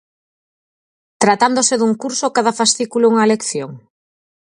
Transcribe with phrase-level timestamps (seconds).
[1.23, 3.71] Tratándose dun curso, cada fascículo é unha lección?